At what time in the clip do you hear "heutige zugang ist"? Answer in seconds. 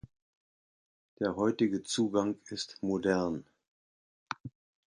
1.35-2.81